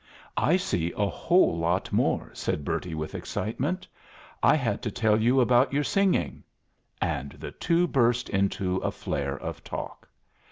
[0.35, 3.87] "I see a whole lot more," said Bertie, with excitement.
[4.41, 6.43] "I had to tell you about your singing."
[6.99, 10.09] And the two burst into a flare of talk.